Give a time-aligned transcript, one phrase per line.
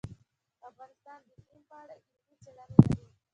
[0.69, 2.99] افغانستان د اقلیم په اړه علمي څېړنې لري.